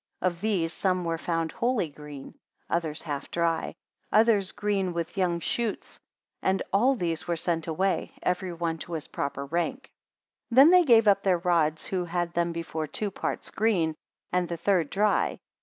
[0.19, 2.33] Of these some were found wholly green,
[2.71, 3.75] others half dry:
[4.11, 5.99] others green, with young shoots.
[6.41, 9.91] And all these were sent away, every one to his proper rank.
[10.49, 13.93] 41 Then they gave up their rods, who had them before two parts green,
[14.31, 15.37] and the third dry.